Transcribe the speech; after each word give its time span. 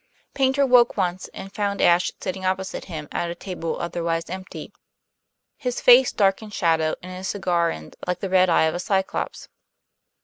Paynter 0.33 0.65
woke 0.65 0.97
once, 0.97 1.27
and 1.27 1.53
found 1.53 1.79
Ashe 1.79 2.11
sitting 2.19 2.43
opposite 2.43 2.85
him 2.85 3.07
at 3.11 3.29
a 3.29 3.35
table 3.35 3.79
otherwise 3.79 4.31
empty; 4.31 4.73
his 5.57 5.79
face 5.79 6.11
dark 6.11 6.41
in 6.41 6.49
shadow 6.49 6.95
and 7.03 7.13
his 7.15 7.27
cigar 7.27 7.69
end 7.69 7.95
like 8.07 8.19
the 8.19 8.27
red 8.27 8.49
eye 8.49 8.63
of 8.63 8.73
a 8.73 8.79
Cyclops. 8.79 9.47